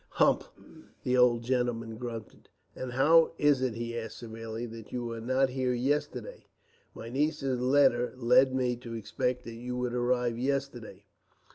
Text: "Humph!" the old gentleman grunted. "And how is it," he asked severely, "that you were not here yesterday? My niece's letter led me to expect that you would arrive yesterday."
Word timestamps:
"Humph!" 0.15 0.49
the 1.03 1.15
old 1.15 1.43
gentleman 1.43 1.95
grunted. 1.97 2.49
"And 2.75 2.93
how 2.93 3.33
is 3.37 3.61
it," 3.61 3.75
he 3.75 3.95
asked 3.95 4.17
severely, 4.17 4.65
"that 4.65 4.91
you 4.91 5.05
were 5.05 5.21
not 5.21 5.49
here 5.51 5.75
yesterday? 5.75 6.47
My 6.95 7.07
niece's 7.09 7.59
letter 7.61 8.11
led 8.17 8.51
me 8.51 8.75
to 8.77 8.95
expect 8.95 9.43
that 9.43 9.53
you 9.53 9.77
would 9.77 9.93
arrive 9.93 10.39
yesterday." 10.39 11.05